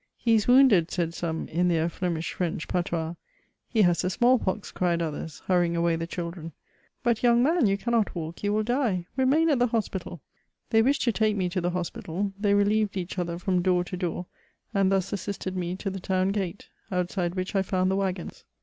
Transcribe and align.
^' 0.01 0.03
He 0.17 0.33
is 0.33 0.47
wounded," 0.47 0.87
Buid 0.87 1.13
some, 1.13 1.47
in 1.47 1.67
their 1.67 1.87
Ffemish 1.87 2.33
Frendb 2.35 2.67
patois; 2.67 3.13
^he 3.75 3.83
has 3.83 4.01
the 4.01 4.09
small 4.09 4.39
pox," 4.39 4.71
cried 4.71 4.99
others, 4.99 5.43
hurrying 5.45 5.75
away 5.75 5.95
the 5.95 6.07
d!uldr«i. 6.07 6.39
^' 6.41 6.51
But, 7.03 7.17
yoimg 7.17 7.41
man, 7.43 7.67
you 7.67 7.77
cannot 7.77 8.15
walk, 8.15 8.41
you 8.43 8.51
will 8.51 8.63
die; 8.63 9.05
remain 9.15 9.47
at 9.51 9.59
tiie 9.59 9.69
hospitaL'' 9.69 10.19
They 10.71 10.81
wished 10.81 11.03
to 11.03 11.11
take 11.11 11.37
roe 11.37 11.49
to 11.49 11.61
the 11.61 11.69
ho^ital, 11.69 12.33
they 12.39 12.53
relieyed 12.55 12.97
each 12.97 13.19
other 13.19 13.37
from 13.37 13.61
door 13.61 13.83
to 13.83 13.95
door, 13.95 14.25
and 14.73 14.91
thus 14.91 15.13
assisted 15.13 15.55
me 15.55 15.75
to 15.75 15.91
the 15.91 15.99
town 15.99 16.29
gate, 16.29 16.69
outside 16.91 17.35
which 17.35 17.53
I 17.55 17.61
firand 17.61 17.91
the 17.91 17.95
waggons. 17.95 18.43